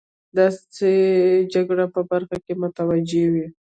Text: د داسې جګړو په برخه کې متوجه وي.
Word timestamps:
د 0.35 0.37
داسې 0.37 0.91
جګړو 1.53 1.85
په 1.95 2.01
برخه 2.11 2.37
کې 2.45 2.53
متوجه 2.63 3.23
وي. 3.33 3.47